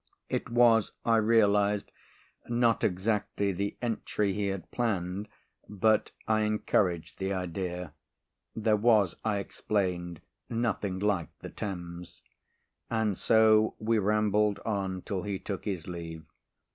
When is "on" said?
14.65-15.03